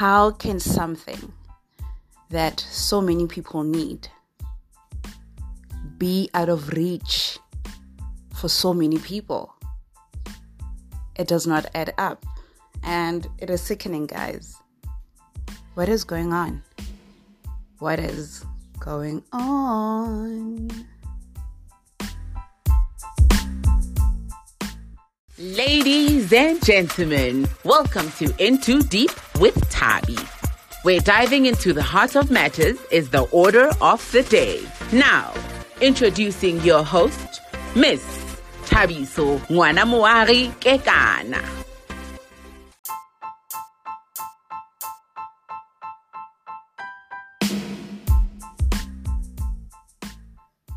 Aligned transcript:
how 0.00 0.30
can 0.30 0.58
something 0.58 1.30
that 2.30 2.58
so 2.58 3.02
many 3.02 3.26
people 3.26 3.62
need 3.62 4.08
be 5.98 6.30
out 6.32 6.48
of 6.48 6.70
reach 6.70 7.38
for 8.34 8.48
so 8.48 8.72
many 8.72 8.96
people? 8.96 9.54
It 11.16 11.28
does 11.28 11.46
not 11.46 11.66
add 11.74 11.92
up. 11.98 12.24
And 12.82 13.28
it 13.40 13.50
is 13.50 13.60
sickening, 13.60 14.06
guys. 14.06 14.56
What 15.74 15.90
is 15.90 16.02
going 16.02 16.32
on? 16.32 16.62
What 17.78 17.98
is 17.98 18.42
going 18.78 19.22
on? 19.34 20.70
Ladies 25.36 26.32
and 26.32 26.64
gentlemen, 26.64 27.46
welcome 27.64 28.10
to 28.12 28.32
Into 28.42 28.80
Deep 28.80 29.10
Tabi, 29.80 30.18
where 30.82 31.00
diving 31.00 31.46
into 31.46 31.72
the 31.72 31.82
heart 31.82 32.14
of 32.14 32.30
matters 32.30 32.76
is 32.90 33.08
the 33.08 33.22
order 33.32 33.70
of 33.80 34.12
the 34.12 34.22
day. 34.24 34.60
Now, 34.92 35.32
introducing 35.80 36.60
your 36.60 36.84
host, 36.84 37.40
Miss 37.74 38.04
Thabiso 38.66 39.38
Ngwanamoari 39.48 40.52
Kekana. 40.60 41.42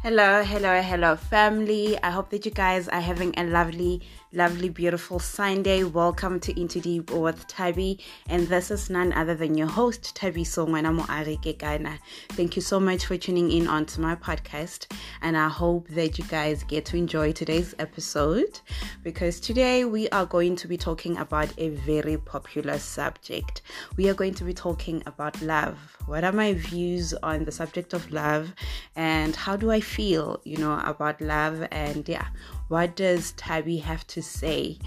Hello, 0.01 0.43
hello, 0.43 0.81
hello, 0.81 1.15
family. 1.17 1.97
I 2.01 2.09
hope 2.11 2.29
that 2.29 2.45
you 2.45 2.51
guys 2.51 2.87
are 2.87 3.01
having 3.01 3.33
a 3.37 3.43
lovely, 3.43 4.01
lovely, 4.33 4.69
beautiful 4.69 5.19
Sunday. 5.19 5.83
Welcome 5.83 6.39
to 6.39 6.59
Into 6.59 6.79
Deep 6.79 7.11
with 7.11 7.45
Tabi, 7.45 7.99
and 8.27 8.47
this 8.47 8.71
is 8.71 8.89
none 8.89 9.13
other 9.13 9.35
than 9.35 9.55
your 9.55 9.67
host, 9.67 10.17
Thabiso 10.19 10.67
Ngwanamoari 10.67 11.39
Kekana. 11.43 11.99
Thank 12.29 12.55
you 12.55 12.63
so 12.63 12.79
much 12.79 13.05
for 13.05 13.15
tuning 13.15 13.51
in 13.51 13.67
onto 13.67 14.01
my 14.01 14.15
podcast, 14.15 14.91
and 15.21 15.37
I 15.37 15.49
hope 15.49 15.87
that 15.89 16.17
you 16.17 16.25
guys 16.25 16.63
get 16.63 16.83
to 16.85 16.97
enjoy 16.97 17.31
today's 17.31 17.75
episode 17.77 18.59
because 19.03 19.39
today 19.39 19.85
we 19.85 20.09
are 20.09 20.25
going 20.25 20.55
to 20.55 20.67
be 20.67 20.77
talking 20.77 21.15
about 21.17 21.53
a 21.59 21.69
very 21.69 22.17
popular 22.17 22.79
subject. 22.79 23.61
We 23.97 24.09
are 24.09 24.15
going 24.15 24.33
to 24.35 24.43
be 24.43 24.53
talking 24.55 25.03
about 25.05 25.39
love. 25.43 25.77
What 26.07 26.23
are 26.23 26.31
my 26.31 26.53
views 26.55 27.13
on 27.13 27.45
the 27.45 27.51
subject 27.51 27.93
of 27.93 28.11
love, 28.11 28.51
and 28.95 29.35
how 29.35 29.57
do 29.57 29.69
I 29.69 29.79
feel, 29.79 30.41
you 30.43 30.57
know, 30.57 30.81
about 30.83 31.21
love? 31.21 31.67
And 31.69 32.09
yeah, 32.09 32.29
what 32.73 32.95
does 32.95 33.33
Tabi 33.33 33.77
have 33.77 34.07
to 34.07 34.23
say 34.23 34.79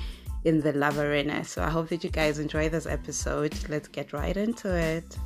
in 0.43 0.61
the 0.61 0.73
love 0.73 0.99
arena? 0.99 1.45
So 1.45 1.63
I 1.63 1.71
hope 1.71 1.89
that 1.91 2.03
you 2.03 2.11
guys 2.11 2.41
enjoy 2.41 2.69
this 2.69 2.85
episode. 2.85 3.57
Let's 3.69 3.87
get 3.87 4.13
right 4.13 4.37
into 4.37 4.75
it. 4.75 5.17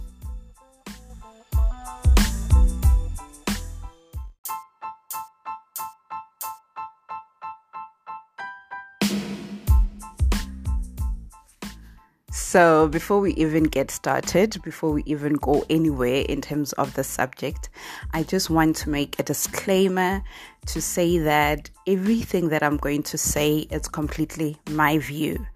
So, 12.50 12.88
before 12.88 13.20
we 13.20 13.32
even 13.34 13.62
get 13.62 13.92
started, 13.92 14.60
before 14.64 14.90
we 14.90 15.04
even 15.06 15.34
go 15.34 15.64
anywhere 15.70 16.24
in 16.28 16.40
terms 16.40 16.72
of 16.72 16.92
the 16.94 17.04
subject, 17.04 17.70
I 18.12 18.24
just 18.24 18.50
want 18.50 18.74
to 18.78 18.90
make 18.90 19.20
a 19.20 19.22
disclaimer 19.22 20.20
to 20.66 20.80
say 20.80 21.18
that 21.18 21.70
everything 21.86 22.48
that 22.48 22.64
I'm 22.64 22.76
going 22.76 23.04
to 23.04 23.16
say 23.16 23.68
is 23.70 23.86
completely 23.86 24.58
my 24.68 24.98
view. 24.98 25.46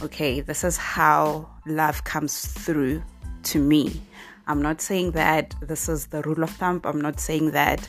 Okay, 0.00 0.40
this 0.40 0.64
is 0.64 0.78
how 0.78 1.50
love 1.66 2.04
comes 2.04 2.46
through 2.46 3.02
to 3.42 3.58
me. 3.58 4.00
I'm 4.46 4.62
not 4.62 4.80
saying 4.80 5.10
that 5.10 5.54
this 5.60 5.86
is 5.86 6.06
the 6.06 6.22
rule 6.22 6.42
of 6.42 6.48
thumb, 6.48 6.80
I'm 6.84 7.02
not 7.02 7.20
saying 7.20 7.50
that 7.50 7.86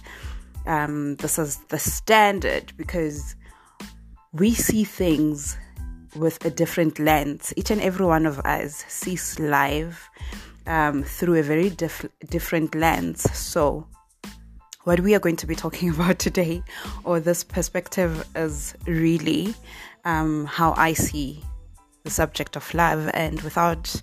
um, 0.66 1.16
this 1.16 1.40
is 1.40 1.59
the 1.69 1.80
standard 1.80 2.74
because 2.75 3.38
we 4.34 4.53
see 4.53 4.84
things 4.84 5.58
with 6.16 6.44
a 6.46 6.50
different 6.50 7.00
lens. 7.00 7.53
Each 7.56 7.72
and 7.72 7.81
every 7.81 8.06
one 8.06 8.25
of 8.25 8.40
us 8.40 8.84
sees 8.88 9.40
life 9.40 10.09
um, 10.68 11.03
through 11.03 11.36
a 11.36 11.44
very 11.44 11.70
diff- 11.70 12.06
different 12.30 12.75
lens. 12.75 13.22
So, 13.38 13.88
what 14.84 15.00
we 15.02 15.14
are 15.16 15.19
going 15.19 15.36
to 15.38 15.48
be 15.48 15.56
talking 15.56 15.90
about 15.96 16.19
today, 16.19 16.64
or 17.03 17.19
this 17.19 17.44
perspective, 17.44 18.25
is 18.36 18.75
really 18.86 19.53
um, 20.06 20.46
how 20.46 20.74
I 20.78 20.94
see 20.94 21.44
the 22.03 22.12
subject 22.12 22.56
of 22.56 22.74
love. 22.74 23.09
And 23.14 23.42
without, 23.42 23.94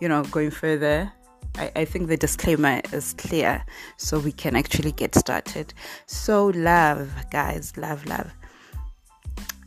you 0.00 0.08
know, 0.08 0.24
going 0.24 0.50
further, 0.50 1.10
I, 1.56 1.72
I 1.76 1.84
think 1.84 2.08
the 2.08 2.16
disclaimer 2.16 2.80
is 2.92 3.14
clear, 3.14 3.64
so 3.96 4.18
we 4.18 4.32
can 4.32 4.56
actually 4.56 4.92
get 4.92 5.14
started. 5.14 5.72
So, 6.06 6.46
love, 6.48 7.10
guys, 7.30 7.76
love, 7.76 8.04
love. 8.06 8.32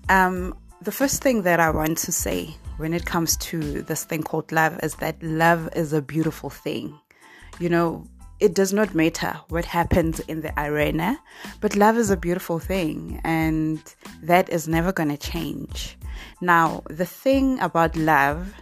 Um, 0.10 0.56
the 0.82 0.92
first 0.92 1.22
thing 1.22 1.42
that 1.42 1.60
I 1.60 1.70
want 1.72 1.98
to 2.00 2.12
say 2.12 2.56
when 2.78 2.94
it 2.94 3.06
comes 3.06 3.36
to 3.38 3.82
this 3.82 4.06
thing 4.06 4.24
called 4.24 4.52
love 4.52 4.80
is 4.82 4.96
that 4.96 5.22
love 5.22 5.68
is 5.76 5.92
a 5.92 6.02
beautiful 6.02 6.50
thing. 6.50 6.98
You 7.60 7.68
know, 7.68 8.06
it 8.40 8.54
does 8.54 8.72
not 8.72 8.96
matter 8.96 9.38
what 9.50 9.66
happens 9.66 10.22
in 10.22 10.42
the 10.42 10.54
arena, 10.58 11.20
but 11.60 11.76
love 11.76 11.98
is 11.98 12.10
a 12.10 12.16
beautiful 12.16 12.60
thing 12.60 13.20
and 13.26 13.82
that 14.24 14.50
is 14.50 14.70
never 14.70 14.94
going 14.94 15.10
to 15.10 15.18
change. 15.18 15.98
Now, 16.40 16.84
the 16.90 17.06
thing 17.06 17.60
about 17.60 17.98
love 17.98 18.54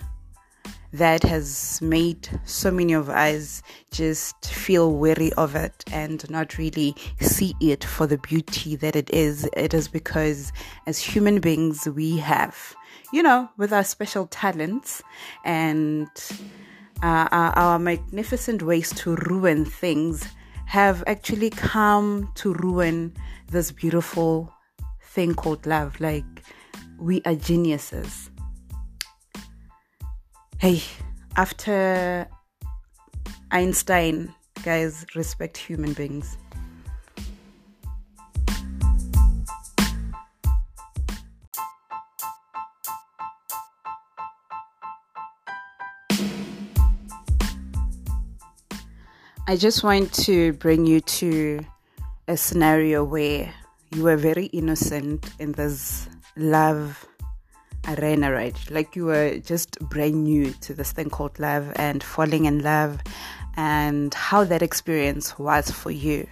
that 0.94 1.24
has 1.24 1.82
made 1.82 2.28
so 2.46 2.72
many 2.72 2.94
of 2.94 3.10
us 3.10 3.62
just 3.92 4.46
feel 4.46 4.94
weary 4.94 5.34
of 5.34 5.56
it 5.56 5.84
and 5.92 6.30
not 6.30 6.58
really 6.58 6.96
see 7.20 7.56
it 7.60 7.84
for 7.84 8.08
the 8.08 8.18
beauty 8.18 8.76
that 8.76 8.96
it 8.96 9.10
is. 9.12 9.50
It 9.56 9.74
is 9.74 9.88
because 9.88 10.52
as 10.86 11.00
human 11.00 11.40
beings, 11.40 11.88
we 11.88 12.18
have, 12.18 12.76
you 13.12 13.22
know, 13.22 13.50
with 13.58 13.74
our 13.74 13.84
special 13.84 14.28
talents 14.28 15.02
and 15.44 16.08
uh, 17.04 17.28
our, 17.32 17.52
our 17.58 17.80
magnificent 17.80 18.64
ways 18.64 18.92
to 18.94 19.16
ruin 19.16 19.66
things, 19.66 20.28
have 20.66 21.02
actually 21.08 21.50
come 21.50 22.30
to 22.36 22.54
ruin 22.56 23.14
this 23.52 23.72
beautiful 23.72 24.54
thing 25.02 25.34
called 25.34 25.66
love. 25.66 26.00
Like, 26.02 26.26
we 27.00 27.22
are 27.26 27.36
geniuses 27.36 28.30
hey, 30.60 30.82
after 31.36 32.28
Einstein, 33.52 34.34
guys, 34.64 35.06
respect 35.16 35.56
human 35.56 35.94
beings. 35.94 36.38
I 49.50 49.56
just 49.56 49.84
want 49.84 50.12
to 50.26 50.54
bring 50.54 50.86
you 50.86 51.00
to 51.02 51.60
a 52.28 52.36
scenario 52.36 53.04
where 53.04 53.54
you 53.92 54.04
were 54.04 54.18
very 54.18 54.48
innocent 54.48 55.30
in 55.40 55.54
this 55.54 56.10
love 56.36 57.08
arena, 57.88 58.32
right? 58.32 58.56
Like 58.70 58.96
you 58.96 59.06
were 59.06 59.38
just 59.40 59.80
brand 59.80 60.24
new 60.24 60.52
to 60.62 60.74
this 60.74 60.92
thing 60.92 61.10
called 61.10 61.40
love 61.40 61.72
and 61.76 62.04
falling 62.04 62.46
in 62.46 62.64
love 62.64 63.00
and 63.56 64.14
how 64.14 64.44
that 64.44 64.62
experience 64.62 65.38
was 65.40 65.72
for 65.72 65.92
you. 65.92 66.28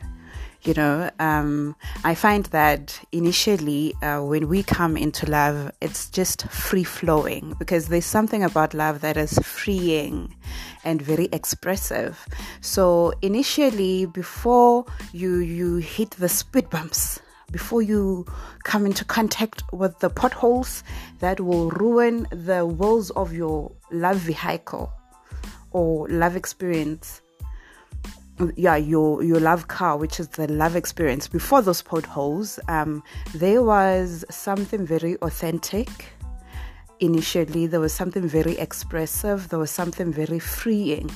You 0.62 0.74
know, 0.74 1.12
um, 1.20 1.76
I 2.04 2.16
find 2.16 2.46
that 2.46 3.00
initially 3.12 3.94
uh, 4.02 4.24
when 4.24 4.48
we 4.50 4.64
come 4.64 4.98
into 4.98 5.30
love, 5.30 5.72
it's 5.80 6.10
just 6.10 6.48
free 6.50 6.84
flowing 6.84 7.54
because 7.60 7.88
there's 7.88 8.06
something 8.06 8.44
about 8.44 8.74
love 8.74 9.02
that 9.02 9.16
is 9.16 9.38
freeing 9.44 10.36
and 10.84 11.00
very 11.00 11.30
expressive. 11.32 12.28
So 12.62 13.14
initially, 13.22 14.08
before 14.08 14.86
you 15.14 15.36
you 15.36 15.76
hit 15.76 16.12
the 16.12 16.30
speed 16.30 16.72
bumps, 16.72 17.20
before 17.56 17.82
you 17.82 18.26
come 18.66 18.86
into 18.86 19.06
contact 19.06 19.64
with 19.72 19.98
the 20.00 20.10
potholes 20.10 20.84
that 21.20 21.40
will 21.40 21.70
ruin 21.70 22.28
the 22.30 22.66
wheels 22.66 23.12
of 23.12 23.32
your 23.32 23.72
love 23.92 24.18
vehicle 24.18 24.92
or 25.72 26.06
love 26.10 26.36
experience. 26.36 27.22
Yeah 28.58 28.76
your 28.76 29.24
your 29.24 29.40
love 29.40 29.70
car 29.70 29.96
which 29.96 30.20
is 30.20 30.28
the 30.40 30.48
love 30.52 30.76
experience. 30.76 31.30
Before 31.30 31.62
those 31.62 31.82
potholes 31.82 32.60
um 32.68 33.02
there 33.34 33.64
was 33.64 34.26
something 34.30 34.86
very 34.86 35.16
authentic. 35.28 35.90
Initially 37.00 37.68
there 37.68 37.80
was 37.80 37.94
something 37.94 38.28
very 38.28 38.58
expressive. 38.58 39.48
There 39.48 39.60
was 39.60 39.72
something 39.72 40.12
very 40.12 40.40
freeing 40.40 41.10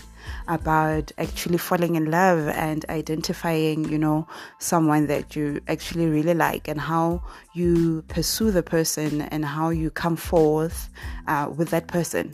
about 0.47 1.11
actually 1.17 1.57
falling 1.57 1.95
in 1.95 2.09
love 2.11 2.47
and 2.49 2.85
identifying 2.89 3.87
you 3.89 3.97
know 3.97 4.27
someone 4.59 5.07
that 5.07 5.35
you 5.35 5.61
actually 5.67 6.07
really 6.07 6.33
like 6.33 6.67
and 6.67 6.79
how 6.79 7.21
you 7.53 8.03
pursue 8.07 8.51
the 8.51 8.63
person 8.63 9.21
and 9.21 9.45
how 9.45 9.69
you 9.69 9.89
come 9.89 10.15
forth 10.15 10.89
uh, 11.27 11.49
with 11.55 11.69
that 11.69 11.87
person 11.87 12.33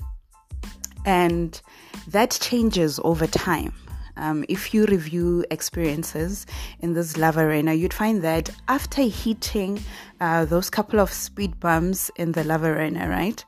And 1.06 1.62
that 2.08 2.32
changes 2.42 3.00
over 3.04 3.28
time. 3.28 3.74
Um, 4.18 4.46
if 4.48 4.74
you 4.74 4.86
review 4.86 5.46
experiences 5.52 6.46
in 6.80 6.94
this 6.94 7.18
love 7.18 7.38
arena, 7.38 7.74
you'd 7.74 7.94
find 7.94 8.22
that 8.24 8.50
after 8.68 9.02
hitting 9.02 9.82
uh, 10.22 10.46
those 10.46 10.70
couple 10.70 11.00
of 11.00 11.12
speed 11.12 11.60
bumps 11.60 12.10
in 12.16 12.32
the 12.32 12.44
love 12.44 12.64
arena, 12.64 13.10
right? 13.10 13.44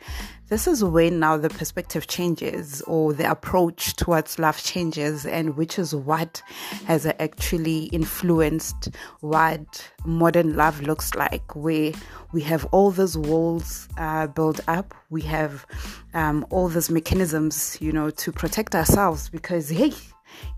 This 0.50 0.66
is 0.66 0.82
when 0.82 1.20
now 1.20 1.36
the 1.36 1.50
perspective 1.50 2.08
changes 2.08 2.82
or 2.84 3.12
the 3.12 3.30
approach 3.30 3.98
towards 3.98 4.40
love 4.40 4.64
changes, 4.64 5.26
and 5.26 5.58
which 5.58 5.78
is 5.78 5.94
what 5.94 6.42
has 6.86 7.06
actually 7.06 7.86
influenced 7.86 8.90
what 9.20 9.92
modern 10.06 10.56
love 10.56 10.82
looks 10.82 11.14
like, 11.16 11.54
where 11.54 11.92
we 12.32 12.42
have 12.44 12.64
all 12.72 12.92
these 12.92 13.18
walls 13.18 13.90
uh, 13.98 14.28
built 14.28 14.62
up, 14.70 14.96
we 15.10 15.22
have 15.24 15.66
um, 16.14 16.46
all 16.50 16.70
these 16.70 16.90
mechanisms, 16.90 17.78
you 17.82 17.92
know, 17.92 18.10
to 18.12 18.32
protect 18.32 18.74
ourselves 18.74 19.28
because, 19.28 19.68
hey, 19.68 19.92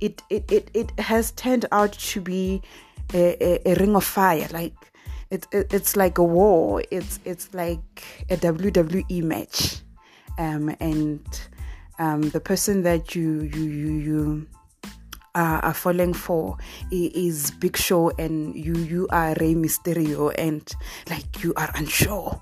it, 0.01 0.21
it, 0.29 0.51
it, 0.51 0.69
it 0.75 0.99
has 0.99 1.31
turned 1.31 1.65
out 1.71 1.93
to 1.93 2.21
be 2.21 2.61
a, 3.15 3.43
a, 3.43 3.71
a 3.71 3.75
ring 3.79 3.95
of 3.95 4.03
fire. 4.03 4.47
Like, 4.51 4.75
it, 5.31 5.47
it, 5.51 5.73
it's 5.73 5.95
like 5.95 6.17
a 6.17 6.23
war. 6.23 6.83
It's 6.91 7.19
it's 7.25 7.53
like 7.53 8.25
a 8.29 8.37
WWE 8.37 9.23
match, 9.23 9.81
um, 10.37 10.75
and 10.79 11.41
um, 11.99 12.29
the 12.29 12.39
person 12.39 12.83
that 12.83 13.15
you 13.15 13.41
you 13.41 13.63
you 13.63 13.91
you 13.91 14.47
are, 15.35 15.73
falling 15.73 16.13
for 16.13 16.57
is 16.91 17.51
Big 17.51 17.77
Show, 17.77 18.09
and 18.17 18.55
you 18.55 18.75
you 18.75 19.07
are 19.11 19.35
Rey 19.39 19.53
Mysterio, 19.53 20.33
and 20.37 20.67
like 21.09 21.43
you 21.43 21.53
are 21.55 21.71
unsure 21.75 22.41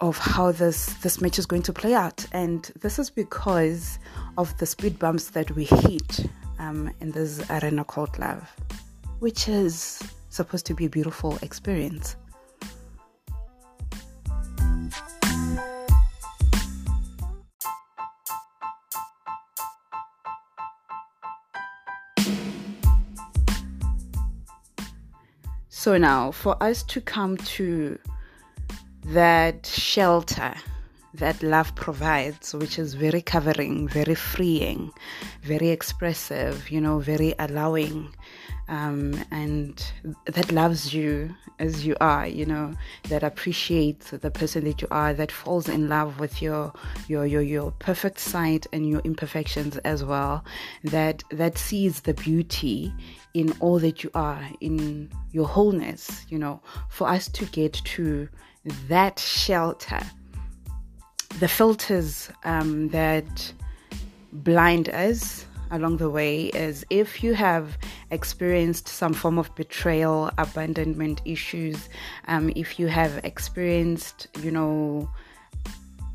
of 0.00 0.16
how 0.18 0.52
this 0.52 0.86
this 1.02 1.20
match 1.20 1.38
is 1.38 1.46
going 1.46 1.62
to 1.62 1.72
play 1.72 1.94
out, 1.94 2.26
and 2.32 2.70
this 2.80 2.98
is 2.98 3.08
because 3.08 3.98
of 4.36 4.56
the 4.58 4.66
speed 4.66 4.98
bumps 4.98 5.30
that 5.30 5.50
we 5.52 5.64
hit 5.64 6.26
um, 6.58 6.92
in 7.00 7.10
this 7.12 7.48
arena 7.50 7.84
called 7.84 8.18
love, 8.18 8.48
which 9.20 9.48
is 9.48 10.02
supposed 10.30 10.66
to 10.66 10.74
be 10.74 10.86
a 10.86 10.88
beautiful 10.88 11.38
experience. 11.42 12.16
So 25.68 25.96
now, 25.96 26.30
for 26.30 26.62
us 26.62 26.82
to 26.84 27.00
come 27.00 27.38
to 27.38 27.98
that 29.06 29.64
shelter 29.64 30.54
that 31.14 31.42
love 31.42 31.74
provides, 31.74 32.54
which 32.54 32.78
is 32.78 32.94
very 32.94 33.22
covering, 33.22 33.88
very 33.88 34.14
freeing, 34.14 34.90
very 35.42 35.70
expressive, 35.70 36.70
you 36.70 36.80
know, 36.80 36.98
very 36.98 37.34
allowing, 37.38 38.14
um, 38.70 39.22
and 39.30 39.84
that 40.26 40.50
loves 40.50 40.94
you 40.94 41.34
as 41.58 41.84
you 41.84 41.94
are, 42.00 42.26
you 42.26 42.46
know, 42.46 42.72
that 43.08 43.22
appreciates 43.22 44.10
the 44.10 44.30
person 44.30 44.64
that 44.64 44.80
you 44.80 44.88
are, 44.90 45.12
that 45.12 45.30
falls 45.30 45.68
in 45.68 45.88
love 45.88 46.18
with 46.18 46.40
your 46.40 46.72
your 47.08 47.26
your 47.26 47.42
your 47.42 47.72
perfect 47.72 48.18
side 48.18 48.66
and 48.72 48.88
your 48.88 49.00
imperfections 49.00 49.76
as 49.78 50.02
well, 50.02 50.44
that 50.84 51.22
that 51.30 51.58
sees 51.58 52.00
the 52.00 52.14
beauty 52.14 52.92
in 53.34 53.52
all 53.60 53.78
that 53.78 54.02
you 54.02 54.10
are, 54.14 54.42
in 54.60 55.10
your 55.32 55.46
wholeness, 55.46 56.24
you 56.28 56.38
know, 56.38 56.62
for 56.88 57.08
us 57.08 57.28
to 57.28 57.44
get 57.46 57.74
to 57.84 58.28
that 58.88 59.18
shelter 59.18 60.00
the 61.38 61.48
filters 61.48 62.30
um, 62.44 62.88
that 62.88 63.52
blind 64.32 64.88
us 64.90 65.46
along 65.70 65.98
the 65.98 66.10
way 66.10 66.46
is 66.46 66.84
if 66.90 67.22
you 67.22 67.34
have 67.34 67.78
experienced 68.10 68.88
some 68.88 69.12
form 69.12 69.38
of 69.38 69.54
betrayal, 69.54 70.30
abandonment 70.38 71.20
issues, 71.24 71.88
um, 72.28 72.52
if 72.56 72.78
you 72.78 72.88
have 72.88 73.20
experienced, 73.24 74.28
you 74.42 74.50
know, 74.50 75.08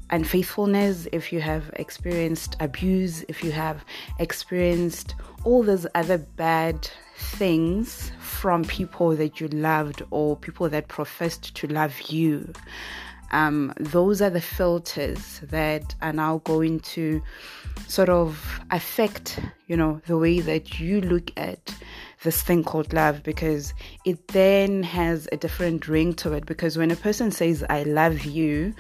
unfaithfulness, 0.10 1.08
if 1.12 1.34
you 1.34 1.42
have 1.42 1.72
experienced 1.78 2.56
abuse, 2.60 3.24
if 3.28 3.44
you 3.44 3.52
have 3.52 3.84
experienced 4.20 5.16
all 5.44 5.64
those 5.64 5.88
other 5.96 6.18
bad 6.18 6.90
things 7.18 8.12
from 8.20 8.64
people 8.66 9.16
that 9.16 9.40
you 9.40 9.48
loved 9.50 10.04
or 10.12 10.36
people 10.36 10.70
that 10.70 10.88
professed 10.88 11.56
to 11.56 11.68
love 11.68 12.00
you, 12.10 12.52
um, 13.32 13.74
those 13.80 14.22
are 14.22 14.30
the 14.30 14.42
filters 14.42 15.40
that 15.44 15.96
are 16.02 16.14
now 16.14 16.40
going 16.40 16.80
to 16.82 17.22
sort 17.88 18.10
of 18.10 18.62
affect 18.72 19.40
you 19.68 19.76
know 19.76 20.02
the 20.08 20.18
way 20.18 20.40
that 20.40 20.80
you 20.80 21.02
look 21.02 21.32
at 21.38 21.76
this 22.24 22.42
thing 22.42 22.64
called 22.64 22.92
love 22.94 23.22
because 23.24 23.74
it 24.06 24.30
then 24.30 24.82
has 24.82 25.28
a 25.32 25.38
different 25.38 25.88
ring 25.88 26.12
to 26.16 26.34
it. 26.34 26.46
Because 26.48 26.76
when 26.76 26.90
a 26.90 26.96
person 26.96 27.30
says 27.32 27.64
i 27.70 27.84
love 27.84 28.26
you 28.26 28.74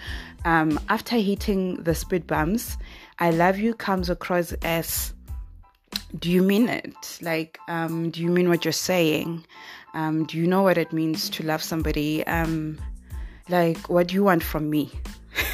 um, 0.45 0.79
after 0.89 1.17
hitting 1.17 1.75
the 1.83 1.93
speed 1.93 2.25
bumps 2.25 2.77
i 3.19 3.29
love 3.29 3.57
you 3.57 3.73
comes 3.73 4.09
across 4.09 4.53
as 4.63 5.13
do 6.19 6.31
you 6.31 6.41
mean 6.41 6.69
it? 6.69 7.19
Like 7.21 7.59
um, 7.67 8.09
do 8.09 8.21
you 8.21 8.29
mean 8.29 8.49
what 8.49 8.65
you're 8.65 8.71
saying? 8.71 9.45
Um, 9.93 10.25
do 10.25 10.37
you 10.37 10.47
know 10.47 10.61
what 10.61 10.77
it 10.77 10.91
means 10.91 11.29
to 11.31 11.43
love 11.43 11.63
somebody? 11.63 12.25
Um, 12.27 12.79
like, 13.49 13.89
what 13.89 14.07
do 14.07 14.15
you 14.15 14.23
want 14.23 14.43
from 14.43 14.69
me? 14.69 14.91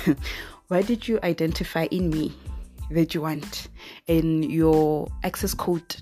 what 0.67 0.87
did 0.87 1.07
you 1.07 1.19
identify 1.23 1.87
in 1.91 2.09
me 2.09 2.33
that 2.89 3.13
you 3.13 3.21
want? 3.21 3.67
In 4.07 4.43
your 4.43 5.07
access 5.23 5.53
code 5.53 5.95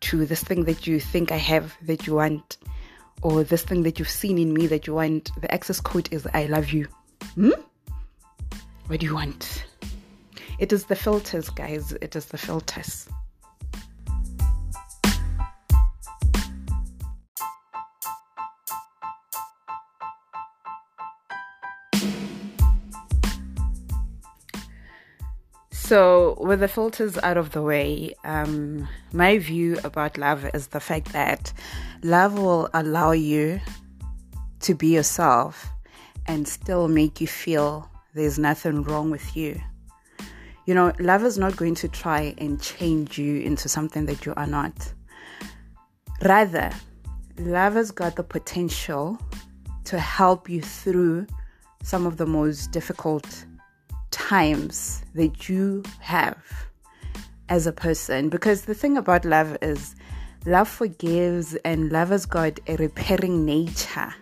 to 0.00 0.26
this 0.26 0.42
thing 0.42 0.64
that 0.64 0.86
you 0.86 1.00
think 1.00 1.32
I 1.32 1.36
have 1.36 1.76
that 1.82 2.06
you 2.06 2.14
want, 2.14 2.58
or 3.22 3.42
this 3.42 3.62
thing 3.62 3.82
that 3.82 3.98
you've 3.98 4.08
seen 4.08 4.38
in 4.38 4.52
me 4.52 4.66
that 4.68 4.86
you 4.86 4.94
want, 4.94 5.30
the 5.40 5.52
access 5.52 5.80
code 5.80 6.08
is 6.12 6.26
I 6.34 6.46
love 6.46 6.70
you. 6.70 6.86
Hmm? 7.34 7.50
What 8.86 9.00
do 9.00 9.06
you 9.06 9.14
want? 9.14 9.64
It 10.58 10.72
is 10.72 10.84
the 10.84 10.96
filters, 10.96 11.50
guys. 11.50 11.92
It 12.00 12.14
is 12.14 12.26
the 12.26 12.38
filters. 12.38 13.08
So, 25.86 26.36
with 26.40 26.58
the 26.58 26.66
filters 26.66 27.16
out 27.18 27.36
of 27.36 27.52
the 27.52 27.62
way, 27.62 28.12
um, 28.24 28.88
my 29.12 29.38
view 29.38 29.78
about 29.84 30.18
love 30.18 30.44
is 30.52 30.66
the 30.66 30.80
fact 30.80 31.12
that 31.12 31.52
love 32.02 32.36
will 32.36 32.68
allow 32.74 33.12
you 33.12 33.60
to 34.62 34.74
be 34.74 34.88
yourself 34.88 35.68
and 36.26 36.48
still 36.48 36.88
make 36.88 37.20
you 37.20 37.28
feel 37.28 37.88
there's 38.14 38.36
nothing 38.36 38.82
wrong 38.82 39.12
with 39.12 39.36
you. 39.36 39.60
You 40.64 40.74
know, 40.74 40.92
love 40.98 41.22
is 41.22 41.38
not 41.38 41.54
going 41.56 41.76
to 41.76 41.86
try 41.86 42.34
and 42.38 42.60
change 42.60 43.16
you 43.16 43.42
into 43.42 43.68
something 43.68 44.06
that 44.06 44.26
you 44.26 44.34
are 44.36 44.48
not. 44.48 44.92
Rather, 46.20 46.72
love 47.38 47.74
has 47.74 47.92
got 47.92 48.16
the 48.16 48.24
potential 48.24 49.20
to 49.84 50.00
help 50.00 50.48
you 50.48 50.62
through 50.62 51.28
some 51.84 52.06
of 52.06 52.16
the 52.16 52.26
most 52.26 52.72
difficult 52.72 53.46
times 54.28 55.04
that 55.14 55.48
you 55.48 55.84
have 56.00 56.36
as 57.48 57.66
a 57.66 57.72
person. 57.72 58.28
Because 58.28 58.62
the 58.62 58.74
thing 58.74 58.96
about 58.96 59.24
love 59.24 59.56
is 59.62 59.94
love 60.46 60.68
forgives 60.68 61.54
and 61.64 61.92
love 61.92 62.08
has 62.08 62.26
got 62.26 62.58
a 62.66 62.76
repairing 62.76 63.44
nature 63.44 64.12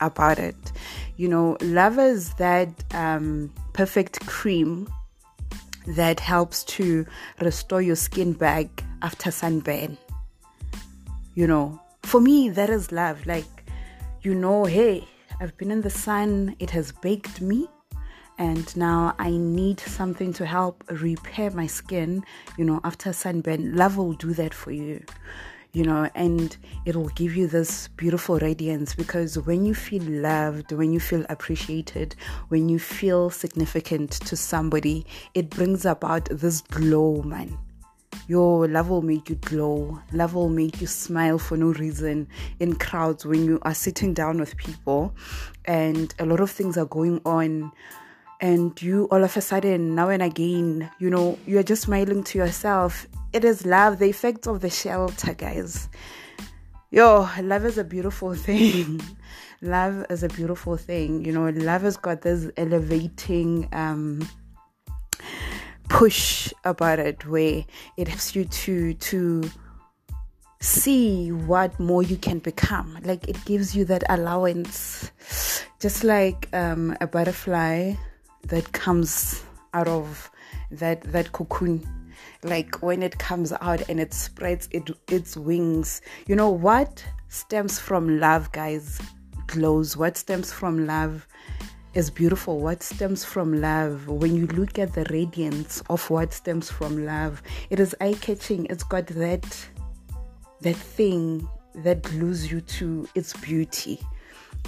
about 0.00 0.38
it. 0.38 0.72
You 1.16 1.28
know, 1.28 1.56
love 1.60 1.98
is 1.98 2.34
that 2.34 2.68
um, 2.94 3.52
perfect 3.72 4.24
cream 4.26 4.88
that 5.88 6.20
helps 6.20 6.62
to 6.64 7.04
restore 7.40 7.82
your 7.82 7.96
skin 7.96 8.34
back 8.34 8.84
after 9.02 9.32
sunburn. 9.32 9.98
You 11.34 11.48
know, 11.48 11.80
for 12.04 12.20
me, 12.20 12.48
that 12.50 12.70
is 12.70 12.92
love. 12.92 13.26
Like, 13.26 13.64
you 14.22 14.36
know, 14.36 14.66
hey, 14.66 15.08
I've 15.40 15.56
been 15.56 15.72
in 15.72 15.80
the 15.80 15.90
sun, 15.90 16.54
it 16.60 16.70
has 16.70 16.92
baked 16.92 17.40
me 17.40 17.68
and 18.38 18.74
now 18.76 19.14
I 19.18 19.30
need 19.30 19.80
something 19.80 20.32
to 20.34 20.46
help 20.46 20.84
repair 20.88 21.50
my 21.50 21.66
skin, 21.66 22.24
you 22.56 22.64
know, 22.64 22.80
after 22.84 23.12
sunburn. 23.12 23.74
Love 23.74 23.96
will 23.96 24.12
do 24.12 24.32
that 24.34 24.54
for 24.54 24.70
you, 24.70 25.04
you 25.72 25.82
know, 25.82 26.08
and 26.14 26.56
it 26.86 26.94
will 26.94 27.08
give 27.10 27.36
you 27.36 27.48
this 27.48 27.88
beautiful 27.88 28.38
radiance 28.38 28.94
because 28.94 29.36
when 29.40 29.64
you 29.64 29.74
feel 29.74 30.04
loved, 30.04 30.70
when 30.70 30.92
you 30.92 31.00
feel 31.00 31.26
appreciated, 31.28 32.14
when 32.46 32.68
you 32.68 32.78
feel 32.78 33.28
significant 33.28 34.12
to 34.12 34.36
somebody, 34.36 35.04
it 35.34 35.50
brings 35.50 35.84
about 35.84 36.28
this 36.30 36.60
glow, 36.60 37.22
man. 37.22 37.58
Your 38.28 38.68
love 38.68 38.90
will 38.90 39.02
make 39.02 39.30
you 39.30 39.36
glow. 39.36 40.00
Love 40.12 40.34
will 40.34 40.50
make 40.50 40.80
you 40.80 40.86
smile 40.86 41.38
for 41.38 41.56
no 41.56 41.68
reason 41.72 42.28
in 42.60 42.76
crowds 42.76 43.24
when 43.24 43.44
you 43.44 43.58
are 43.62 43.74
sitting 43.74 44.12
down 44.12 44.38
with 44.38 44.56
people 44.58 45.14
and 45.64 46.14
a 46.18 46.26
lot 46.26 46.40
of 46.40 46.50
things 46.50 46.76
are 46.76 46.84
going 46.86 47.20
on 47.24 47.72
and 48.40 48.80
you 48.80 49.08
all 49.10 49.24
of 49.24 49.36
a 49.36 49.40
sudden 49.40 49.94
now 49.94 50.08
and 50.08 50.22
again 50.22 50.88
you 51.00 51.10
know 51.10 51.38
you're 51.46 51.62
just 51.62 51.82
smiling 51.82 52.22
to 52.24 52.38
yourself. 52.38 53.06
It 53.32 53.44
is 53.44 53.66
love. 53.66 53.98
The 53.98 54.08
effect 54.08 54.46
of 54.46 54.60
the 54.60 54.70
shelter 54.70 55.34
guys. 55.34 55.88
Yo 56.90 57.28
love 57.42 57.64
is 57.64 57.78
a 57.78 57.84
beautiful 57.84 58.34
thing. 58.48 59.00
Love 59.60 60.06
is 60.08 60.22
a 60.22 60.28
beautiful 60.28 60.76
thing. 60.76 61.24
You 61.24 61.32
know 61.32 61.48
love 61.48 61.82
has 61.82 61.96
got 61.96 62.22
this 62.22 62.50
elevating 62.56 63.68
um 63.72 64.28
push 65.88 66.52
about 66.64 66.98
it 66.98 67.26
where 67.26 67.64
it 67.96 68.08
helps 68.08 68.36
you 68.36 68.44
to 68.44 68.94
to 68.94 69.50
see 70.60 71.30
what 71.30 71.78
more 71.78 72.02
you 72.02 72.16
can 72.16 72.38
become. 72.38 72.98
Like 73.04 73.28
it 73.28 73.44
gives 73.44 73.76
you 73.76 73.84
that 73.86 74.04
allowance. 74.08 75.10
Just 75.80 76.02
like 76.02 76.48
um, 76.52 76.96
a 77.00 77.06
butterfly 77.06 77.94
that 78.44 78.72
comes 78.72 79.44
out 79.74 79.88
of 79.88 80.30
that 80.70 81.02
that 81.02 81.32
cocoon. 81.32 81.86
Like 82.42 82.82
when 82.82 83.02
it 83.02 83.18
comes 83.18 83.52
out 83.60 83.88
and 83.88 84.00
it 84.00 84.14
spreads 84.14 84.68
it, 84.70 84.90
its 85.08 85.36
wings. 85.36 86.00
You 86.26 86.36
know 86.36 86.50
what 86.50 87.04
stems 87.28 87.78
from 87.78 88.20
love 88.20 88.50
guys 88.52 89.00
glows. 89.46 89.96
What 89.96 90.16
stems 90.16 90.52
from 90.52 90.86
love 90.86 91.26
is 91.94 92.10
beautiful. 92.10 92.60
What 92.60 92.82
stems 92.82 93.24
from 93.24 93.60
love 93.60 94.08
when 94.08 94.36
you 94.36 94.46
look 94.46 94.78
at 94.78 94.92
the 94.92 95.06
radiance 95.10 95.82
of 95.90 96.08
what 96.10 96.32
stems 96.32 96.70
from 96.70 97.04
love 97.04 97.42
it 97.70 97.80
is 97.80 97.94
eye-catching. 98.00 98.66
It's 98.66 98.84
got 98.84 99.06
that 99.08 99.68
that 100.60 100.76
thing 100.76 101.48
that 101.74 102.02
glues 102.02 102.50
you 102.50 102.60
to 102.60 103.08
its 103.14 103.32
beauty. 103.34 104.00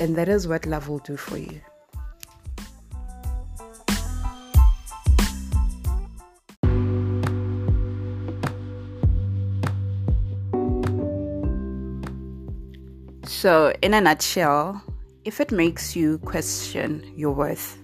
And 0.01 0.15
that 0.17 0.29
is 0.29 0.47
what 0.47 0.67
love 0.67 0.89
will 0.89 1.01
do 1.01 1.17
for 1.17 1.37
you 1.37 1.61
So, 13.41 13.73
in 13.81 13.95
a 13.95 14.03
nutshell, 14.03 14.83
if 15.25 15.41
it 15.41 15.51
makes 15.51 15.97
you 15.97 16.19
question 16.19 17.11
your 17.17 17.33
worth, 17.33 17.79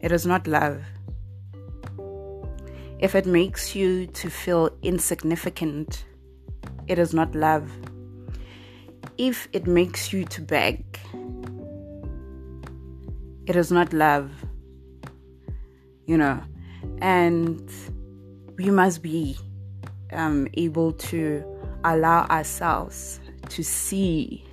it 0.00 0.10
is 0.10 0.24
not 0.24 0.46
love. 0.46 0.82
If 2.98 3.14
it 3.14 3.26
makes 3.26 3.74
you 3.76 4.06
to 4.06 4.30
feel 4.30 4.70
insignificant, 4.80 6.06
it 6.86 6.98
is 6.98 7.12
not 7.12 7.34
love. 7.34 7.70
If 9.18 9.48
it 9.52 9.66
makes 9.66 10.14
you 10.14 10.24
to 10.24 10.40
beg, 10.40 10.82
it 13.44 13.56
is 13.56 13.70
not 13.70 13.92
love. 13.92 14.30
You 16.06 16.16
know, 16.16 16.42
and 17.02 17.70
we 18.56 18.70
must 18.70 19.02
be 19.02 19.36
um, 20.14 20.48
able 20.54 20.92
to 21.10 21.44
allow 21.84 22.24
ourselves 22.28 23.20
to 23.50 23.62
see 23.62 24.46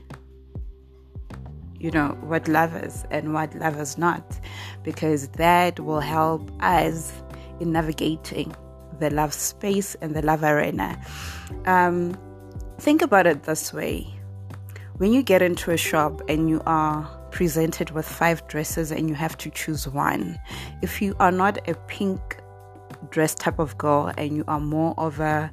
you 1.79 1.91
know, 1.91 2.17
what 2.21 2.47
love 2.47 2.75
is 2.75 3.05
and 3.11 3.33
what 3.33 3.53
love 3.55 3.79
is 3.79 3.97
not, 3.97 4.39
because 4.83 5.27
that 5.29 5.79
will 5.79 5.99
help 5.99 6.49
us 6.61 7.13
in 7.59 7.71
navigating 7.71 8.55
the 8.99 9.09
love 9.09 9.33
space 9.33 9.95
and 10.01 10.15
the 10.15 10.21
love 10.21 10.43
arena. 10.43 10.99
Um, 11.65 12.17
think 12.79 13.01
about 13.01 13.27
it 13.27 13.43
this 13.43 13.73
way 13.73 14.17
when 14.97 15.13
you 15.13 15.21
get 15.21 15.41
into 15.41 15.71
a 15.71 15.77
shop 15.77 16.21
and 16.27 16.49
you 16.49 16.61
are 16.65 17.03
presented 17.29 17.91
with 17.91 18.07
five 18.07 18.45
dresses 18.47 18.91
and 18.91 19.07
you 19.07 19.15
have 19.15 19.37
to 19.37 19.49
choose 19.51 19.87
one, 19.87 20.39
if 20.81 21.01
you 21.01 21.15
are 21.19 21.31
not 21.31 21.57
a 21.69 21.75
pink 21.87 22.41
dress 23.11 23.35
type 23.35 23.59
of 23.59 23.77
girl 23.77 24.11
and 24.17 24.35
you 24.35 24.43
are 24.47 24.59
more 24.59 24.95
of 24.97 25.19
a 25.19 25.51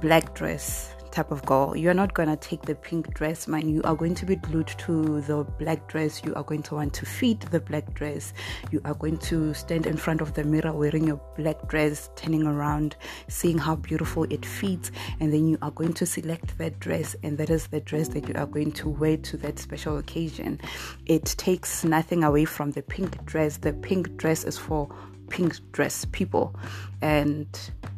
black 0.00 0.34
dress 0.34 0.94
type 1.12 1.30
of 1.30 1.44
girl. 1.44 1.76
You're 1.76 1.94
not 1.94 2.14
gonna 2.14 2.36
take 2.36 2.62
the 2.62 2.74
pink 2.74 3.14
dress, 3.14 3.48
man. 3.48 3.68
You 3.68 3.82
are 3.84 3.94
going 3.94 4.14
to 4.16 4.26
be 4.26 4.36
glued 4.36 4.68
to 4.78 5.20
the 5.22 5.44
black 5.58 5.88
dress. 5.88 6.22
You 6.24 6.34
are 6.34 6.42
going 6.42 6.62
to 6.64 6.74
want 6.76 6.94
to 6.94 7.06
fit 7.06 7.40
the 7.50 7.60
black 7.60 7.94
dress. 7.94 8.32
You 8.70 8.80
are 8.84 8.94
going 8.94 9.18
to 9.18 9.54
stand 9.54 9.86
in 9.86 9.96
front 9.96 10.20
of 10.20 10.34
the 10.34 10.44
mirror 10.44 10.72
wearing 10.72 11.06
your 11.06 11.20
black 11.36 11.68
dress, 11.68 12.10
turning 12.16 12.46
around, 12.46 12.96
seeing 13.28 13.58
how 13.58 13.76
beautiful 13.76 14.24
it 14.24 14.44
fits, 14.44 14.90
and 15.20 15.32
then 15.32 15.46
you 15.46 15.58
are 15.62 15.70
going 15.70 15.92
to 15.94 16.06
select 16.06 16.56
that 16.58 16.78
dress, 16.80 17.16
and 17.22 17.38
that 17.38 17.50
is 17.50 17.66
the 17.68 17.80
dress 17.80 18.08
that 18.08 18.28
you 18.28 18.34
are 18.34 18.46
going 18.46 18.72
to 18.72 18.88
wear 18.88 19.16
to 19.16 19.36
that 19.38 19.58
special 19.58 19.98
occasion. 19.98 20.60
It 21.06 21.24
takes 21.24 21.84
nothing 21.84 22.24
away 22.24 22.44
from 22.44 22.72
the 22.72 22.82
pink 22.82 23.24
dress. 23.24 23.58
The 23.58 23.72
pink 23.72 24.16
dress 24.16 24.44
is 24.44 24.58
for 24.58 24.88
pink 25.30 25.58
dress 25.72 26.04
people. 26.12 26.54
And 27.00 27.46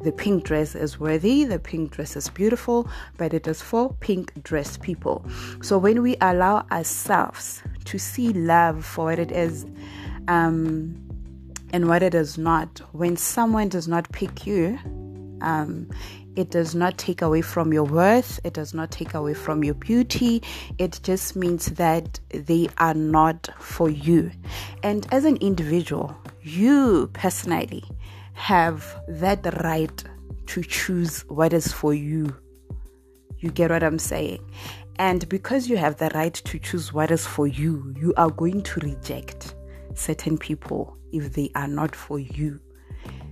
the 0.03 0.13
pink 0.13 0.45
dress 0.45 0.75
is 0.75 1.01
worthy, 1.01 1.45
the 1.45 1.59
pink 1.59 1.91
dress 1.93 2.15
is 2.17 2.29
beautiful, 2.29 2.89
but 3.17 3.35
it 3.35 3.47
is 3.47 3.61
for 3.61 3.93
pink 3.95 4.33
dress 4.45 4.77
people. 4.77 5.25
So 5.63 5.77
when 5.79 6.03
we 6.03 6.17
allow 6.21 6.67
ourselves 6.71 7.63
to 7.87 7.99
see 7.99 8.33
love 8.33 8.85
for 8.85 9.07
what 9.07 9.19
it 9.19 9.33
is, 9.33 9.67
um, 10.29 10.95
and 11.73 11.89
what 11.89 12.03
it 12.03 12.15
is 12.15 12.39
not, 12.39 12.81
when 12.93 13.17
someone 13.17 13.69
does 13.69 13.89
not 13.89 14.11
pick 14.13 14.47
you, 14.47 14.79
um, 15.41 15.89
it 16.37 16.51
does 16.51 16.75
not 16.75 16.97
take 16.97 17.21
away 17.21 17.43
from 17.43 17.73
your 17.73 17.85
worth, 17.85 18.41
it 18.45 18.55
does 18.55 18.73
not 18.73 18.91
take 18.91 19.15
away 19.15 19.35
from 19.35 19.63
your 19.63 19.75
beauty. 19.75 20.43
It 20.79 21.01
just 21.03 21.37
means 21.37 21.67
that 21.67 22.21
they 22.31 22.69
are 22.79 22.95
not 22.95 23.49
for 23.59 23.91
you. 23.91 24.31
And 24.83 25.07
as 25.13 25.25
an 25.25 25.37
individual, 25.39 26.17
you 26.43 27.09
personally 27.13 27.85
have 28.35 29.01
that 29.09 29.63
right 29.63 30.05
to 30.47 30.63
choose 30.63 31.21
what 31.29 31.53
is 31.53 31.73
for 31.73 31.95
you. 31.95 32.35
You 33.39 33.51
get 33.51 33.71
what 33.71 33.83
I'm 33.83 33.99
saying? 33.99 34.45
And 34.99 35.29
because 35.29 35.69
you 35.69 35.77
have 35.77 35.97
the 35.97 36.11
right 36.15 36.35
to 36.35 36.59
choose 36.59 36.93
what 36.93 37.11
is 37.11 37.27
for 37.27 37.47
you, 37.47 37.95
you 37.99 38.13
are 38.17 38.31
going 38.31 38.63
to 38.63 38.81
reject 38.81 39.55
certain 39.95 40.37
people 40.39 40.97
if 41.13 41.33
they 41.33 41.51
are 41.55 41.69
not 41.69 41.95
for 41.95 42.19
you. 42.19 42.61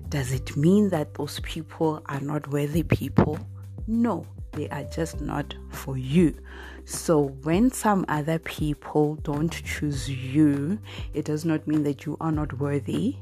Does 0.08 0.32
it 0.32 0.56
mean 0.56 0.90
that 0.90 1.14
those 1.14 1.40
people 1.40 2.02
are 2.06 2.20
not 2.20 2.48
worthy 2.50 2.82
people? 2.82 3.38
No, 3.86 4.26
they 4.52 4.68
are 4.68 4.84
just 4.84 5.20
not 5.20 5.54
for 5.70 5.96
you. 5.96 6.34
So, 6.84 7.28
when 7.42 7.70
some 7.70 8.04
other 8.08 8.38
people 8.38 9.16
don't 9.16 9.52
choose 9.52 10.08
you, 10.08 10.78
it 11.14 11.24
does 11.24 11.44
not 11.44 11.66
mean 11.66 11.82
that 11.84 12.04
you 12.04 12.16
are 12.20 12.32
not 12.32 12.58
worthy 12.58 13.16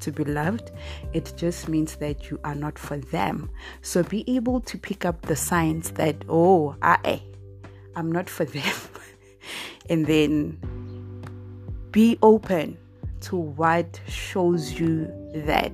to 0.00 0.10
be 0.12 0.24
loved. 0.24 0.70
It 1.12 1.32
just 1.36 1.68
means 1.68 1.96
that 1.96 2.30
you 2.30 2.40
are 2.44 2.54
not 2.54 2.78
for 2.78 2.96
them. 2.96 3.50
So, 3.82 4.02
be 4.02 4.24
able 4.34 4.60
to 4.62 4.78
pick 4.78 5.04
up 5.04 5.22
the 5.22 5.36
signs 5.36 5.90
that, 5.92 6.24
oh, 6.28 6.76
I, 6.80 7.22
I'm 7.94 8.10
not 8.10 8.30
for 8.30 8.44
them. 8.44 8.74
and 9.90 10.06
then 10.06 10.58
be 11.90 12.18
open 12.22 12.78
to 13.22 13.36
what 13.36 14.00
shows 14.06 14.72
you 14.72 15.12
that 15.34 15.72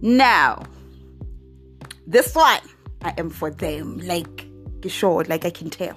now, 0.00 0.62
this 2.06 2.34
one, 2.34 2.60
I 3.02 3.14
am 3.16 3.30
for 3.30 3.50
them. 3.50 3.98
Like, 3.98 4.46
sure, 4.86 5.24
like 5.24 5.44
I 5.44 5.50
can 5.50 5.70
tell. 5.70 5.96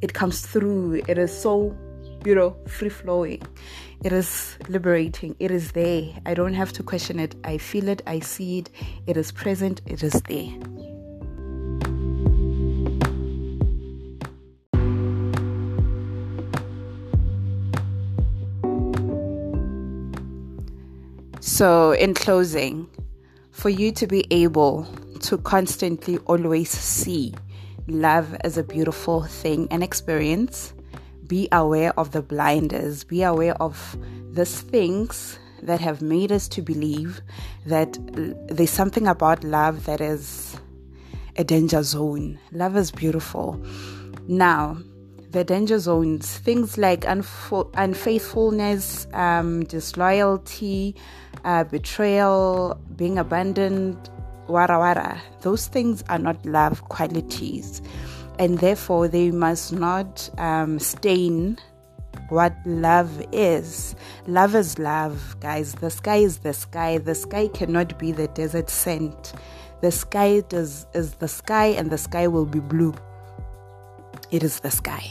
It 0.00 0.14
comes 0.14 0.40
through. 0.40 1.02
It 1.06 1.18
is 1.18 1.36
so, 1.36 1.76
you 2.24 2.34
know, 2.34 2.56
free 2.66 2.88
flowing. 2.88 3.42
It 4.04 4.12
is 4.12 4.56
liberating. 4.68 5.34
It 5.38 5.50
is 5.50 5.72
there. 5.72 6.10
I 6.24 6.34
don't 6.34 6.54
have 6.54 6.72
to 6.74 6.82
question 6.82 7.18
it. 7.18 7.34
I 7.44 7.58
feel 7.58 7.88
it. 7.88 8.02
I 8.06 8.20
see 8.20 8.60
it. 8.60 8.70
It 9.06 9.16
is 9.16 9.32
present. 9.32 9.80
It 9.86 10.02
is 10.02 10.20
there. 10.28 10.52
So, 21.40 21.90
in 21.92 22.14
closing, 22.14 22.88
for 23.50 23.68
you 23.68 23.90
to 23.90 24.06
be 24.06 24.24
able 24.30 24.86
to 25.28 25.36
constantly 25.36 26.16
always 26.24 26.70
see 26.70 27.34
love 27.86 28.34
as 28.40 28.56
a 28.56 28.62
beautiful 28.62 29.24
thing 29.24 29.68
and 29.70 29.84
experience, 29.84 30.72
be 31.26 31.46
aware 31.52 31.92
of 32.00 32.12
the 32.12 32.22
blinders, 32.22 33.04
be 33.04 33.22
aware 33.22 33.52
of 33.60 33.98
these 34.32 34.62
things 34.62 35.38
that 35.62 35.80
have 35.80 36.00
made 36.00 36.32
us 36.32 36.48
to 36.48 36.62
believe 36.62 37.20
that 37.66 37.98
there's 38.48 38.70
something 38.70 39.06
about 39.06 39.44
love 39.44 39.84
that 39.84 40.00
is 40.00 40.56
a 41.36 41.44
danger 41.44 41.82
zone. 41.82 42.38
Love 42.52 42.74
is 42.78 42.90
beautiful. 42.90 43.62
Now, 44.28 44.78
the 45.30 45.44
danger 45.44 45.78
zones, 45.78 46.38
things 46.38 46.78
like 46.78 47.04
unfaithfulness, 47.04 49.06
um, 49.12 49.62
disloyalty, 49.64 50.96
uh, 51.44 51.64
betrayal, 51.64 52.80
being 52.96 53.18
abandoned, 53.18 54.08
wara 54.48 54.78
wara, 54.78 55.18
those 55.42 55.68
things 55.68 56.02
are 56.08 56.18
not 56.18 56.44
love 56.44 56.88
qualities. 56.88 57.80
And 58.38 58.58
therefore, 58.58 59.08
they 59.08 59.30
must 59.30 59.72
not 59.72 60.30
um, 60.38 60.78
stain 60.78 61.58
what 62.28 62.54
love 62.64 63.22
is. 63.32 63.96
Love 64.26 64.54
is 64.54 64.78
love, 64.78 65.36
guys. 65.40 65.74
The 65.74 65.90
sky 65.90 66.16
is 66.16 66.38
the 66.38 66.52
sky. 66.52 66.98
The 66.98 67.14
sky 67.14 67.48
cannot 67.48 67.98
be 67.98 68.12
the 68.12 68.28
desert 68.28 68.70
sand. 68.70 69.32
The 69.80 69.90
sky 69.90 70.42
does, 70.48 70.86
is 70.94 71.14
the 71.14 71.28
sky, 71.28 71.66
and 71.66 71.90
the 71.90 71.98
sky 71.98 72.26
will 72.26 72.46
be 72.46 72.60
blue. 72.60 72.94
It 74.30 74.42
is 74.42 74.60
the 74.60 74.70
sky, 74.70 75.04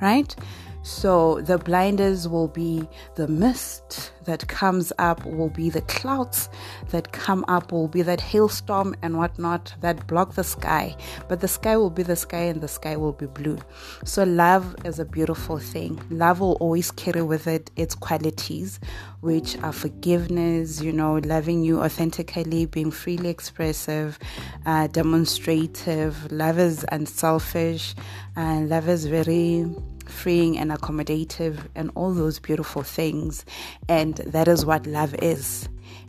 right? 0.00 0.34
So 0.82 1.40
the 1.40 1.58
blinders 1.58 2.28
will 2.28 2.48
be 2.48 2.88
the 3.14 3.28
mist 3.28 4.12
that 4.24 4.46
comes 4.48 4.92
up, 4.98 5.24
will 5.24 5.48
be 5.50 5.70
the 5.70 5.80
clouds 5.82 6.48
that 6.90 7.12
come 7.12 7.44
up, 7.48 7.72
will 7.72 7.88
be 7.88 8.02
that 8.02 8.20
hailstorm 8.20 8.94
and 9.02 9.16
whatnot 9.16 9.74
that 9.80 10.06
block 10.06 10.34
the 10.34 10.44
sky. 10.44 10.96
But 11.28 11.40
the 11.40 11.48
sky 11.48 11.76
will 11.76 11.90
be 11.90 12.02
the 12.02 12.16
sky 12.16 12.42
and 12.42 12.60
the 12.60 12.68
sky 12.68 12.96
will 12.96 13.12
be 13.12 13.26
blue. 13.26 13.58
So 14.04 14.24
love 14.24 14.74
is 14.84 14.98
a 14.98 15.04
beautiful 15.04 15.58
thing. 15.58 16.00
Love 16.10 16.40
will 16.40 16.56
always 16.60 16.90
carry 16.90 17.22
with 17.22 17.46
it 17.46 17.70
its 17.76 17.94
qualities, 17.94 18.80
which 19.20 19.56
are 19.58 19.72
forgiveness, 19.72 20.80
you 20.80 20.92
know, 20.92 21.14
loving 21.14 21.62
you 21.62 21.80
authentically, 21.80 22.66
being 22.66 22.90
freely 22.90 23.28
expressive, 23.28 24.18
uh, 24.66 24.88
demonstrative. 24.88 26.30
Love 26.32 26.58
is 26.58 26.84
unselfish, 26.90 27.94
and 28.36 28.68
love 28.68 28.88
is 28.88 29.06
very 29.06 29.66
freeing 30.12 30.58
and 30.58 30.70
accommodative 30.70 31.58
and 31.74 31.90
all 31.94 32.12
those 32.12 32.38
beautiful 32.38 32.82
things. 32.82 33.44
And 33.88 34.16
that 34.16 34.48
is 34.48 34.64
what 34.64 34.86
love 34.86 35.14
is. 35.16 35.68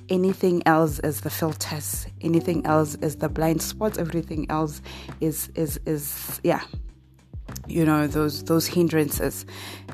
Anything 0.10 0.62
else 0.66 1.00
is 1.00 1.22
the 1.22 1.30
filters. 1.30 2.06
Anything 2.22 2.66
else 2.66 2.96
is 2.96 3.18
the 3.18 3.30
blind 3.30 3.62
spots. 3.62 3.98
Everything 3.98 4.46
else 4.50 4.82
is 5.22 5.50
is 5.56 5.80
is 5.86 6.42
yeah. 6.44 6.62
You 7.68 7.86
know 7.86 8.08
those 8.08 8.44
those 8.44 8.68
hindrances 8.68 9.46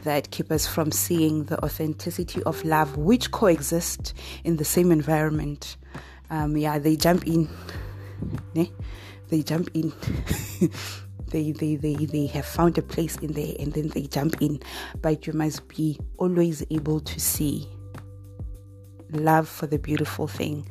that 0.04 0.32
keep 0.32 0.52
us 0.52 0.66
from 0.66 0.92
seeing 0.92 1.44
the 1.46 1.64
authenticity 1.64 2.42
of 2.44 2.64
love, 2.66 2.98
which 2.98 3.32
coexist 3.32 4.14
in 4.44 4.58
the 4.58 4.66
same 4.66 4.92
environment. 4.92 5.78
Um, 6.32 6.58
yeah, 6.58 6.80
they 6.80 6.96
jump 6.96 7.28
in. 7.28 7.48
They 9.30 9.44
jump 9.44 9.70
in. 9.74 9.94
they, 11.30 11.52
they, 11.52 11.76
they, 11.76 11.96
they 11.96 12.26
have 12.28 12.46
found 12.46 12.78
a 12.78 12.82
place 12.82 13.16
in 13.18 13.34
there 13.34 13.56
and 13.60 13.74
then 13.74 13.90
they 13.90 14.04
jump 14.04 14.42
in. 14.42 14.60
But 15.02 15.28
you 15.28 15.34
must 15.34 15.68
be 15.68 16.00
always 16.18 16.64
able 16.70 17.00
to 17.00 17.20
see 17.20 17.68
love 19.12 19.48
for 19.48 19.68
the 19.68 19.80
beautiful 19.80 20.28
thing 20.28 20.68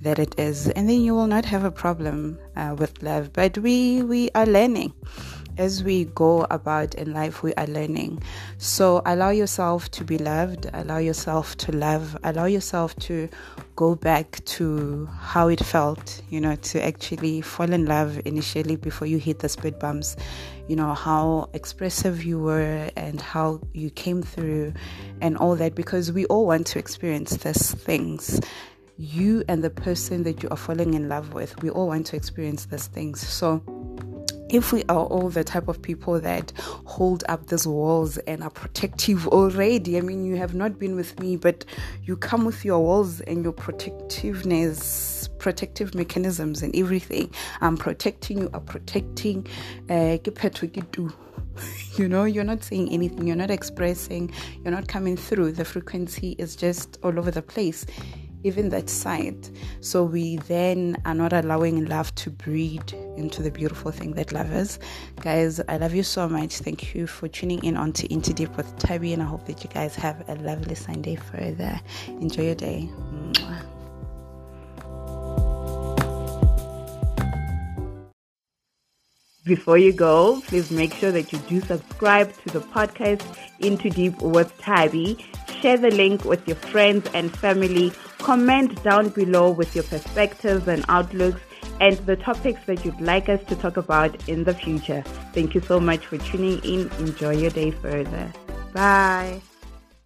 that 0.00 0.18
it 0.18 0.38
is, 0.38 0.68
and 0.70 0.88
then 0.88 1.00
you 1.00 1.14
will 1.14 1.28
not 1.28 1.44
have 1.44 1.64
a 1.64 1.70
problem 1.70 2.38
uh, 2.56 2.74
with 2.76 3.02
love. 3.02 3.32
But 3.32 3.56
we 3.58 4.02
we 4.02 4.30
are 4.34 4.46
learning 4.46 4.92
as 5.58 5.82
we 5.84 6.06
go 6.06 6.46
about 6.50 6.94
in 6.94 7.12
life, 7.12 7.42
we 7.42 7.54
are 7.54 7.66
learning. 7.66 8.22
So 8.58 9.02
allow 9.06 9.30
yourself 9.30 9.90
to 9.92 10.04
be 10.04 10.18
loved, 10.18 10.68
allow 10.72 10.98
yourself 10.98 11.56
to 11.58 11.72
love, 11.72 12.16
allow 12.24 12.46
yourself 12.46 12.96
to 12.96 13.28
go 13.76 13.94
back 13.94 14.44
to 14.44 15.06
how 15.18 15.48
it 15.48 15.64
felt, 15.64 16.22
you 16.30 16.40
know, 16.40 16.56
to 16.56 16.84
actually 16.84 17.40
fall 17.40 17.72
in 17.72 17.86
love 17.86 18.20
initially 18.24 18.76
before 18.76 19.06
you 19.06 19.18
hit 19.18 19.40
the 19.40 19.48
speed 19.48 19.78
bumps, 19.78 20.16
you 20.68 20.76
know, 20.76 20.94
how 20.94 21.48
expressive 21.52 22.24
you 22.24 22.38
were 22.38 22.90
and 22.96 23.20
how 23.20 23.60
you 23.72 23.90
came 23.90 24.22
through 24.22 24.72
and 25.20 25.36
all 25.38 25.56
that, 25.56 25.74
because 25.74 26.12
we 26.12 26.24
all 26.26 26.46
want 26.46 26.66
to 26.66 26.78
experience 26.78 27.36
these 27.38 27.74
things 27.74 28.40
you 28.98 29.42
and 29.48 29.64
the 29.64 29.70
person 29.70 30.22
that 30.22 30.42
you 30.42 30.48
are 30.50 30.56
falling 30.56 30.94
in 30.94 31.08
love 31.08 31.34
with, 31.34 31.60
we 31.62 31.70
all 31.70 31.88
want 31.88 32.06
to 32.06 32.16
experience 32.16 32.66
these 32.66 32.86
things. 32.86 33.20
So, 33.26 33.62
if 34.52 34.70
we 34.70 34.84
are 34.90 35.06
all 35.06 35.30
the 35.30 35.42
type 35.42 35.66
of 35.66 35.80
people 35.80 36.20
that 36.20 36.52
hold 36.84 37.24
up 37.28 37.46
these 37.46 37.66
walls 37.66 38.18
and 38.18 38.42
are 38.42 38.50
protective 38.50 39.26
already, 39.28 39.96
I 39.96 40.02
mean, 40.02 40.26
you 40.26 40.36
have 40.36 40.54
not 40.54 40.78
been 40.78 40.94
with 40.94 41.18
me, 41.18 41.36
but 41.36 41.64
you 42.04 42.16
come 42.16 42.44
with 42.44 42.62
your 42.62 42.78
walls 42.78 43.22
and 43.22 43.42
your 43.42 43.54
protectiveness, 43.54 45.30
protective 45.38 45.94
mechanisms, 45.94 46.62
and 46.62 46.76
everything. 46.76 47.32
I'm 47.62 47.78
protecting 47.78 48.42
you, 48.42 48.50
I'm 48.52 48.64
protecting. 48.64 49.46
Uh, 49.88 50.18
you 51.96 52.08
know, 52.08 52.24
you're 52.24 52.44
not 52.44 52.62
saying 52.62 52.90
anything, 52.90 53.26
you're 53.26 53.36
not 53.36 53.50
expressing, 53.50 54.32
you're 54.62 54.72
not 54.72 54.86
coming 54.86 55.16
through. 55.16 55.52
The 55.52 55.64
frequency 55.64 56.36
is 56.38 56.56
just 56.56 56.98
all 57.02 57.18
over 57.18 57.30
the 57.30 57.42
place 57.42 57.86
even 58.44 58.68
that 58.70 58.88
side. 58.88 59.48
So 59.80 60.04
we 60.04 60.36
then 60.48 60.96
are 61.04 61.14
not 61.14 61.32
allowing 61.32 61.86
love 61.86 62.14
to 62.16 62.30
breed 62.30 62.92
into 63.16 63.42
the 63.42 63.50
beautiful 63.50 63.90
thing 63.90 64.12
that 64.14 64.32
love 64.32 64.52
is. 64.52 64.78
Guys, 65.20 65.60
I 65.68 65.76
love 65.76 65.94
you 65.94 66.02
so 66.02 66.28
much. 66.28 66.58
Thank 66.58 66.94
you 66.94 67.06
for 67.06 67.28
tuning 67.28 67.64
in 67.64 67.76
on 67.76 67.92
to 67.94 68.12
Into 68.12 68.32
Deep 68.32 68.56
with 68.56 68.76
Tabi, 68.78 69.12
and 69.12 69.22
I 69.22 69.26
hope 69.26 69.46
that 69.46 69.62
you 69.62 69.70
guys 69.70 69.94
have 69.96 70.28
a 70.28 70.34
lovely 70.36 70.74
Sunday 70.74 71.16
further. 71.16 71.80
Enjoy 72.06 72.44
your 72.44 72.54
day. 72.54 72.90
Before 79.44 79.76
you 79.76 79.92
go, 79.92 80.40
please 80.46 80.70
make 80.70 80.94
sure 80.94 81.10
that 81.10 81.32
you 81.32 81.38
do 81.40 81.60
subscribe 81.60 82.32
to 82.42 82.50
the 82.50 82.60
podcast 82.60 83.24
Into 83.58 83.90
Deep 83.90 84.22
with 84.22 84.56
Tabi. 84.58 85.18
Share 85.60 85.76
the 85.76 85.90
link 85.90 86.24
with 86.24 86.46
your 86.46 86.56
friends 86.56 87.10
and 87.12 87.36
family. 87.36 87.90
Comment 88.22 88.82
down 88.82 89.08
below 89.08 89.50
with 89.50 89.74
your 89.74 89.84
perspectives 89.84 90.68
and 90.68 90.84
outlooks 90.88 91.40
and 91.80 91.96
the 92.06 92.16
topics 92.16 92.60
that 92.66 92.84
you'd 92.84 93.00
like 93.00 93.28
us 93.28 93.42
to 93.44 93.56
talk 93.56 93.76
about 93.76 94.28
in 94.28 94.44
the 94.44 94.54
future. 94.54 95.02
Thank 95.32 95.54
you 95.54 95.60
so 95.60 95.80
much 95.80 96.06
for 96.06 96.18
tuning 96.18 96.58
in. 96.64 96.88
Enjoy 96.98 97.32
your 97.32 97.50
day 97.50 97.72
further. 97.72 98.32
Bye. 98.72 99.42